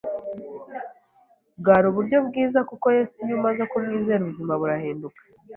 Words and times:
bwari 1.59 1.85
uburyo 1.91 2.17
bwiza 2.27 2.59
kuko 2.69 2.85
Yesu 2.97 3.15
iyo 3.25 3.35
umaze 3.39 3.63
kumwizera 3.71 4.21
ubuzima 4.23 4.53
burahinduka 4.61 5.19